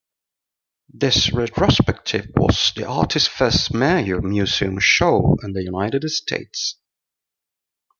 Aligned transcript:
This 0.91 1.31
retrospective 1.31 2.31
was 2.35 2.73
the 2.75 2.87
artist's 2.87 3.27
first 3.29 3.71
major 3.71 4.19
museum 4.19 4.79
show 4.79 5.37
in 5.43 5.53
the 5.53 5.61
United 5.61 6.01
States. 6.09 6.79